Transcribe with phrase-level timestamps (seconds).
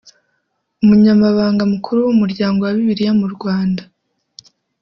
[0.83, 3.83] Umunyamabanga Mukuru w’Umuryango wa Bibiliya mu Rwanda